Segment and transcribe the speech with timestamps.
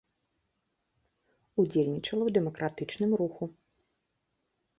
[1.63, 3.43] Удзельнічала ў дэмакратычным руху.